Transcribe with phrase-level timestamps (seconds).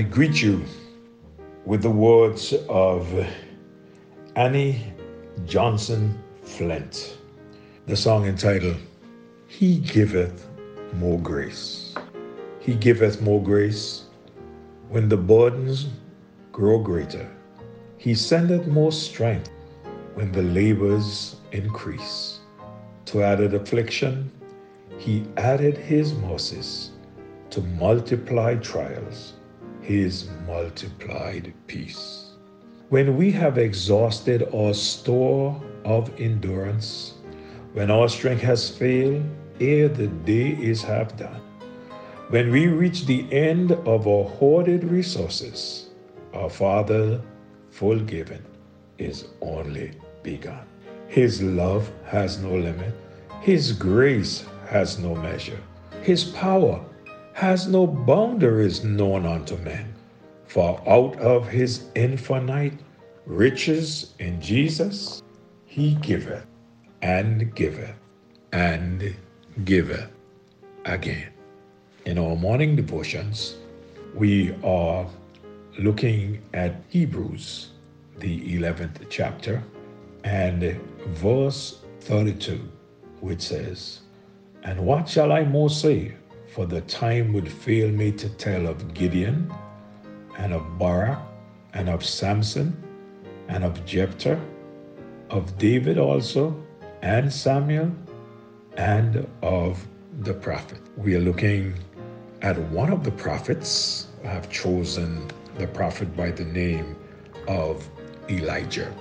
[0.00, 0.64] I greet you
[1.66, 3.06] with the words of
[4.34, 4.94] Annie
[5.44, 7.18] Johnson Flint.
[7.86, 8.78] The song entitled,
[9.46, 10.48] He Giveth
[10.94, 11.94] More Grace.
[12.60, 14.04] He giveth more grace
[14.88, 15.88] when the burdens
[16.50, 17.30] grow greater.
[17.98, 19.50] He sendeth more strength
[20.14, 22.38] when the labors increase.
[23.04, 24.32] To added affliction,
[24.96, 26.92] he added his mercies
[27.50, 29.34] to multiply trials,
[29.82, 32.32] his multiplied peace.
[32.88, 37.14] When we have exhausted our store of endurance,
[37.72, 39.24] when our strength has failed
[39.60, 41.40] ere the day is half done,
[42.30, 45.90] when we reach the end of our hoarded resources,
[46.32, 47.20] our Father,
[47.70, 48.44] full given,
[48.98, 50.66] is only begun.
[51.08, 52.94] His love has no limit,
[53.40, 55.58] His grace has no measure,
[56.02, 56.84] His power
[57.40, 59.94] has no boundaries known unto men.
[60.44, 62.74] For out of His infinite
[63.24, 65.22] riches in Jesus,
[65.64, 66.44] He giveth
[67.00, 67.96] and giveth
[68.52, 69.16] and
[69.64, 70.10] giveth
[70.84, 71.32] again.
[72.04, 73.56] In our morning devotions,
[74.14, 75.06] we are
[75.78, 77.70] looking at Hebrews,
[78.18, 79.62] the 11th chapter,
[80.24, 82.60] and verse 32,
[83.22, 84.00] which says,
[84.62, 86.16] And what shall I more say?
[86.54, 89.52] For the time would fail me to tell of Gideon,
[90.36, 91.20] and of Barak,
[91.74, 92.76] and of Samson,
[93.48, 94.40] and of Jephthah,
[95.30, 96.60] of David also,
[97.02, 97.92] and Samuel,
[98.76, 99.86] and of
[100.22, 100.80] the prophet.
[100.96, 101.74] We are looking
[102.42, 104.08] at one of the prophets.
[104.24, 106.96] I have chosen the prophet by the name
[107.46, 107.88] of
[108.28, 108.92] Elijah.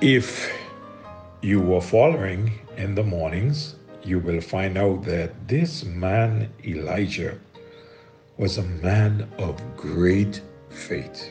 [0.00, 0.50] If
[1.42, 7.38] you were following in the mornings, you will find out that this man, Elijah,
[8.36, 10.40] was a man of great
[10.70, 11.30] faith.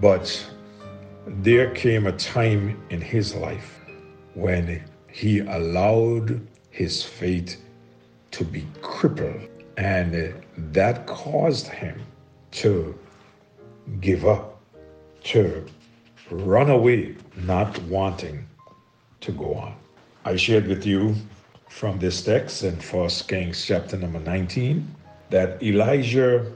[0.00, 0.46] But
[1.26, 3.80] there came a time in his life
[4.34, 7.60] when he allowed his faith
[8.32, 10.34] to be crippled, and
[10.72, 12.00] that caused him
[12.50, 12.98] to
[14.00, 14.60] give up,
[15.24, 15.64] to
[16.30, 18.46] run away, not wanting
[19.20, 19.74] to go on.
[20.24, 21.14] I shared with you
[21.68, 24.94] from this text in 1 Kings chapter number 19
[25.30, 26.50] that Elijah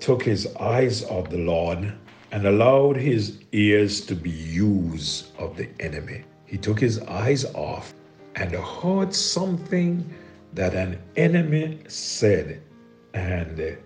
[0.00, 1.92] took his eyes off the Lord
[2.32, 6.24] and allowed his ears to be used of the enemy.
[6.46, 7.94] He took his eyes off
[8.34, 10.08] and heard something
[10.54, 12.60] that an enemy said,
[13.14, 13.78] and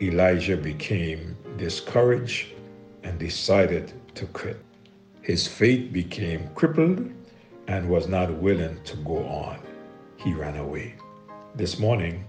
[0.00, 2.48] Elijah became discouraged
[3.02, 4.60] and decided to quit.
[5.22, 7.10] His faith became crippled
[7.68, 9.58] and was not willing to go on.
[10.22, 10.94] He ran away.
[11.56, 12.24] This morning,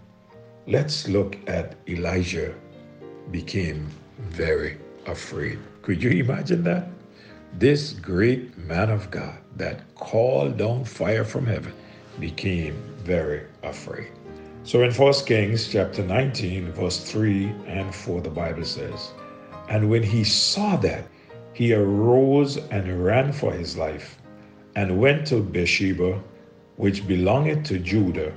[0.66, 2.56] let's look at Elijah
[3.30, 3.88] became
[4.18, 5.59] very afraid.
[5.84, 6.88] Could you imagine that?
[7.59, 11.72] This great man of God that called down fire from heaven
[12.20, 12.74] became
[13.04, 14.10] very afraid.
[14.64, 19.12] So in 1 Kings chapter 19, verse 3 and 4, the Bible says,
[19.70, 21.06] And when he saw that,
[21.54, 24.18] he arose and ran for his life,
[24.75, 26.20] and went to Beersheba,
[26.78, 28.34] which belongeth to Judah,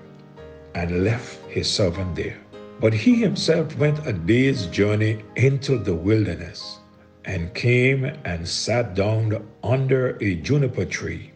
[0.75, 2.39] and left his servant there.
[2.81, 6.79] But he himself went a day's journey into the wilderness,
[7.25, 11.33] and came and sat down under a juniper tree,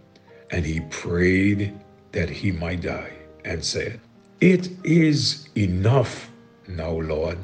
[0.50, 1.72] and he prayed
[2.12, 3.12] that he might die,
[3.44, 4.00] and said,
[4.41, 6.31] It is enough
[6.69, 7.38] now, Lord.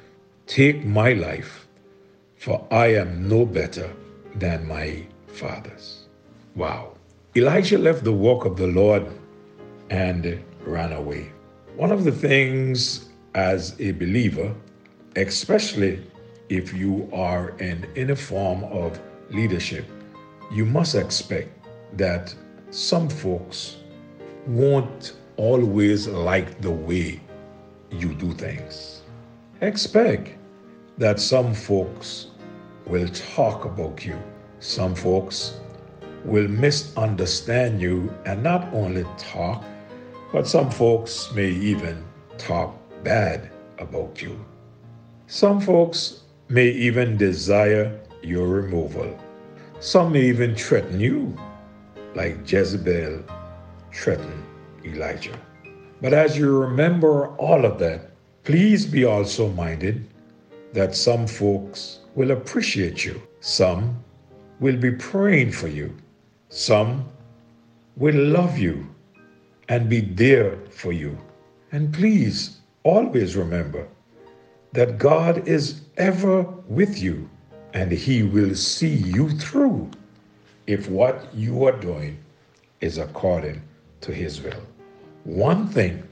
[0.47, 1.67] Take my life,
[2.37, 3.91] for I am no better
[4.37, 6.07] than my fathers.
[6.55, 6.93] Wow.
[7.35, 9.07] Elijah left the work of the Lord
[9.91, 11.33] and ran away.
[11.77, 14.55] One of the things as a believer,
[15.17, 16.03] especially
[16.49, 18.99] if you are in any form of
[19.31, 19.85] leadership,
[20.53, 21.51] you must expect
[21.97, 22.35] that
[22.71, 23.77] some folks
[24.47, 27.21] won't always like the way
[27.91, 29.03] you do things.
[29.61, 30.37] Expect
[30.99, 32.29] that some folks
[32.87, 34.19] will talk about you.
[34.61, 35.59] Some folks
[36.25, 39.65] will misunderstand you and not only talk,
[40.37, 41.97] but some folks may even
[42.37, 43.49] talk bad
[43.79, 44.39] about you.
[45.29, 49.19] Some folks may even desire your removal.
[49.81, 51.35] Some may even threaten you,
[52.15, 53.25] like Jezebel
[53.95, 54.45] threatened
[54.85, 55.41] Elijah.
[56.03, 58.11] But as you remember all of that,
[58.45, 60.07] please be also minded
[60.75, 63.23] that some folks will appreciate you.
[63.41, 64.05] Some
[64.61, 65.97] will be praying for you.
[66.51, 67.09] Some
[67.97, 68.87] will love you
[69.69, 71.19] and be there for you.
[71.73, 73.89] And please always remember
[74.73, 77.29] that God is ever with you
[77.75, 79.91] and He will see you through
[80.67, 82.19] if what you are doing
[82.81, 83.63] is according
[84.03, 84.63] to His will.
[85.25, 86.03] One thing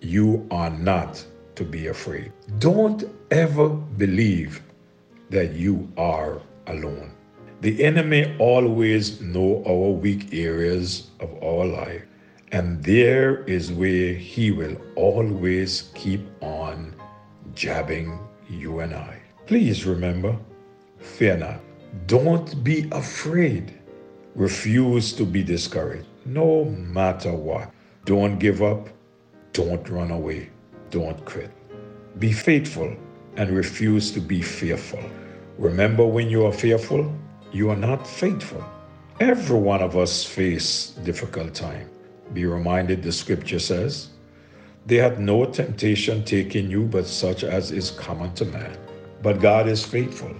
[0.00, 1.24] you are not
[1.54, 2.32] to be afraid.
[2.58, 4.62] Don't ever believe
[5.30, 7.12] that you are alone.
[7.60, 12.02] The enemy always know our weak areas of our life,
[12.52, 16.94] and there is where he will always keep on
[17.54, 18.18] jabbing
[18.48, 19.18] you and I.
[19.46, 20.36] Please remember,
[20.98, 21.60] fear not.
[22.06, 23.78] Don't be afraid.
[24.34, 27.70] Refuse to be discouraged, no matter what.
[28.04, 28.88] Don't give up.
[29.54, 30.50] Don't run away.
[30.90, 31.50] Don't quit.
[32.18, 32.94] Be faithful
[33.36, 35.02] and refuse to be fearful.
[35.56, 37.10] Remember, when you are fearful,
[37.50, 38.62] you are not faithful.
[39.20, 41.88] Every one of us face difficult time.
[42.32, 44.08] Be reminded the scripture says,
[44.86, 48.76] They had no temptation taken you but such as is common to man.
[49.22, 50.34] But God is faithful,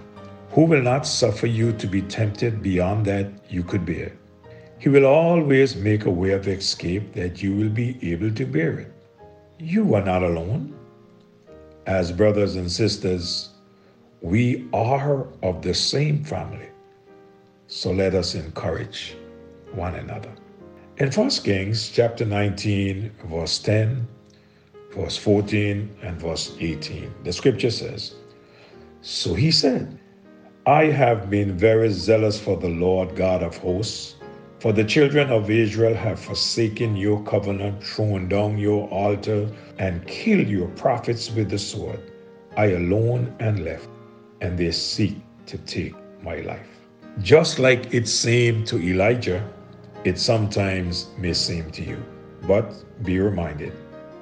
[0.51, 4.11] who will not suffer you to be tempted beyond that you could bear.
[4.79, 8.79] He will always make a way of escape that you will be able to bear
[8.79, 8.93] it.
[9.57, 10.75] You are not alone.
[11.85, 13.49] As brothers and sisters,
[14.21, 16.69] we are of the same family.
[17.67, 19.15] So let us encourage
[19.73, 20.31] one another.
[21.03, 24.07] In 1 Kings chapter 19, verse 10,
[24.95, 28.15] verse 14, and verse 18, the scripture says,
[29.01, 29.99] So he said,
[30.65, 34.15] I have been very zealous for the Lord God of hosts,
[34.59, 39.49] for the children of Israel have forsaken your covenant, thrown down your altar,
[39.79, 41.99] and killed your prophets with the sword.
[42.55, 43.89] I alone am left,
[44.39, 45.17] and they seek
[45.47, 46.69] to take my life.
[47.19, 49.45] Just like it seemed to Elijah,
[50.03, 52.03] it sometimes may seem to you.
[52.47, 52.73] But
[53.03, 53.73] be reminded,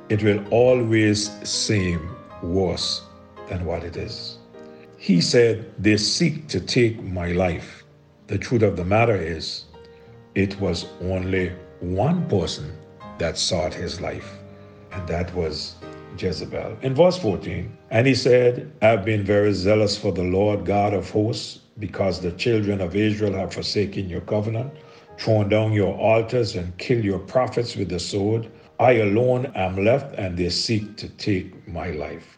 [0.10, 3.02] it will always seem worse
[3.50, 4.38] than what it is.
[4.98, 7.84] He said, They seek to take my life.
[8.28, 9.66] The truth of the matter is,
[10.36, 12.72] it was only one person
[13.18, 14.38] that sought his life,
[14.92, 15.76] and that was
[16.18, 16.78] Jezebel.
[16.82, 21.10] In verse 14, and he said, I've been very zealous for the Lord God of
[21.10, 24.72] hosts because the children of Israel have forsaken your covenant,
[25.22, 28.50] thrown down your altars, and killed your prophets with the sword.
[28.80, 32.38] I alone am left, and they seek to take my life.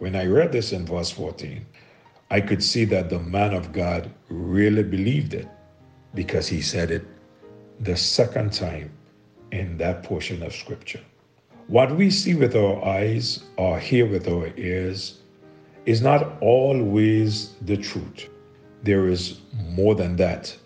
[0.00, 1.64] When I read this in verse 14,
[2.30, 5.48] I could see that the man of God really believed it
[6.14, 7.06] because he said it
[7.80, 8.90] the second time
[9.50, 11.00] in that portion of Scripture.
[11.68, 15.20] What we see with our eyes or hear with our ears
[15.86, 18.28] is not always the truth
[18.82, 20.56] there is more than that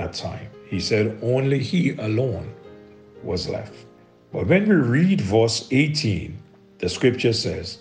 [0.00, 0.48] at time.
[0.66, 2.52] He said only he alone
[3.22, 3.74] was left.
[4.32, 6.38] But when we read verse 18,
[6.78, 7.78] the scripture says,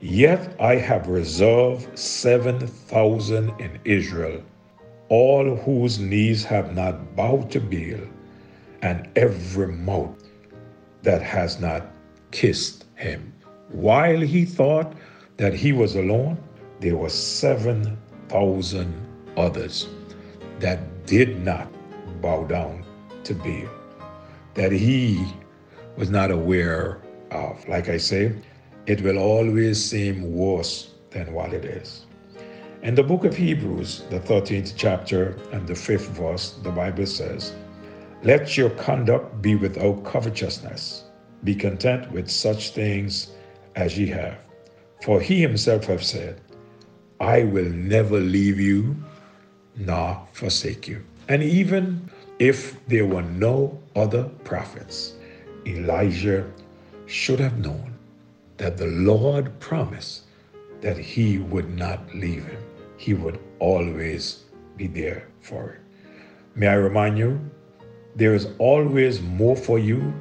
[0.00, 4.42] Yet I have reserved 7,000 in Israel,
[5.08, 8.04] all whose knees have not bowed to Baal,
[8.82, 10.16] and every mouth
[11.02, 11.86] that has not
[12.32, 13.32] kissed him.
[13.70, 14.92] While he thought
[15.36, 16.38] that he was alone,
[16.80, 17.96] there were seven
[18.28, 18.92] thousand
[19.36, 19.88] others
[20.60, 21.68] that did not
[22.20, 22.84] bow down
[23.24, 23.68] to Baal,
[24.54, 25.26] that he
[25.96, 27.00] was not aware
[27.30, 27.66] of.
[27.68, 28.32] Like I say,
[28.86, 32.06] it will always seem worse than what it is.
[32.82, 37.54] In the book of Hebrews, the 13th chapter and the 5th verse, the Bible says,
[38.22, 41.04] Let your conduct be without covetousness.
[41.44, 43.30] Be content with such things
[43.74, 44.38] as ye have.
[45.02, 46.40] For he himself hath said,
[47.20, 48.96] I will never leave you
[49.76, 51.04] nor forsake you.
[51.28, 55.14] And even if there were no other prophets,
[55.66, 56.50] Elijah
[57.06, 57.94] should have known
[58.56, 60.22] that the Lord promised
[60.80, 62.62] that he would not leave him.
[62.96, 64.44] He would always
[64.76, 65.80] be there for it.
[66.54, 67.40] May I remind you,
[68.16, 70.12] there is always more for you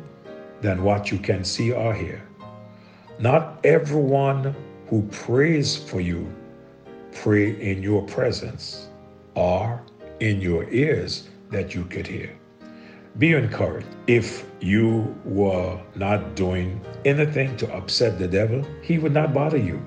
[0.61, 2.21] than what you can see or hear.
[3.19, 4.55] Not everyone
[4.87, 6.33] who prays for you
[7.11, 8.87] pray in your presence
[9.35, 9.81] or
[10.19, 12.35] in your ears that you could hear.
[13.19, 13.87] Be encouraged.
[14.07, 19.79] If you were not doing anything to upset the devil, he would not bother you.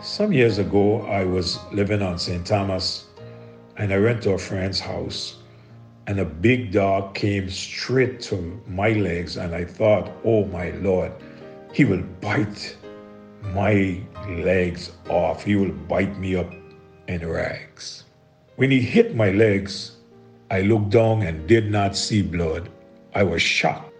[0.00, 2.46] Some years ago, I was living on St.
[2.46, 3.06] Thomas
[3.76, 5.36] and I went to a friend's house
[6.06, 11.12] and a big dog came straight to my legs and I thought, oh my Lord,
[11.72, 12.76] he will bite
[13.52, 15.44] my legs off.
[15.44, 16.50] He will bite me up
[17.08, 18.05] in rags.
[18.56, 19.98] When he hit my legs,
[20.50, 22.70] I looked down and did not see blood.
[23.14, 23.92] I was shocked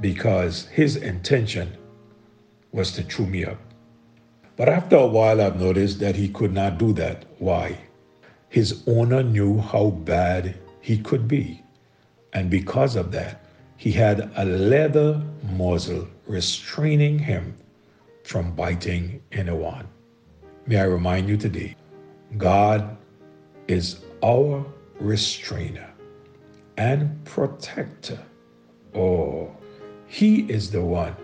[0.00, 1.76] because his intention
[2.72, 3.58] was to chew me up.
[4.56, 7.24] But after a while, I've noticed that he could not do that.
[7.38, 7.78] Why?
[8.48, 11.62] His owner knew how bad he could be.
[12.32, 13.44] And because of that,
[13.76, 15.22] he had a leather
[15.56, 17.56] muzzle restraining him
[18.24, 19.86] from biting anyone.
[20.66, 21.76] May I remind you today
[22.36, 22.96] God
[23.70, 24.66] is our
[24.98, 25.88] restrainer
[26.76, 28.18] and protector.
[28.94, 29.54] Oh,
[30.08, 31.14] He is the one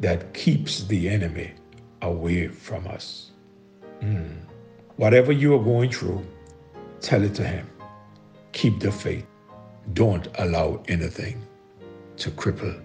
[0.00, 1.54] that keeps the enemy
[2.02, 3.30] away from us.
[4.02, 4.36] Mm.
[4.96, 6.24] Whatever you are going through,
[7.00, 7.66] tell it to Him.
[8.52, 9.26] Keep the faith.
[9.94, 11.40] Don't allow anything
[12.18, 12.82] to cripple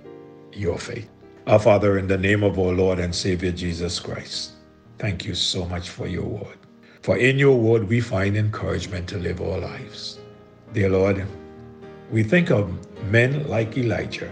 [0.53, 1.09] your faith.
[1.47, 4.51] Our Father, in the name of our Lord and Savior Jesus Christ,
[4.97, 6.60] thank you so much for your word.
[7.01, 10.19] For in your word we find encouragement to live our lives.
[10.71, 11.25] Dear Lord,
[12.11, 12.77] we think of
[13.09, 14.31] men like Elijah.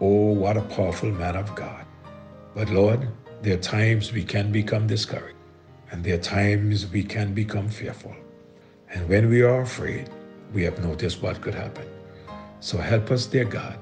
[0.00, 1.86] Oh, what a powerful man of God.
[2.52, 3.06] But Lord,
[3.42, 5.36] there are times we can become discouraged,
[5.92, 8.14] and there are times we can become fearful.
[8.90, 10.10] And when we are afraid,
[10.52, 11.86] we have noticed what could happen.
[12.58, 13.78] So help us, dear God,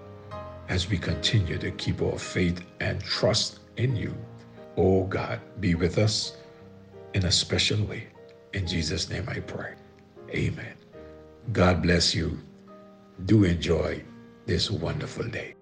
[0.69, 4.14] as we continue to keep our faith and trust in you.
[4.76, 6.37] Oh God, be with us
[7.14, 8.07] in a special way.
[8.54, 9.75] In Jesus' name I pray.
[10.31, 10.75] Amen.
[11.52, 12.38] God bless you.
[13.26, 14.02] Do enjoy
[14.47, 15.54] this wonderful day.